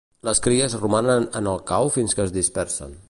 Les 0.27 0.39
cries 0.45 0.75
romanen 0.79 1.27
en 1.41 1.51
el 1.53 1.61
cau 1.73 1.93
fins 1.99 2.19
que 2.21 2.25
es 2.29 2.35
dispersen. 2.39 2.99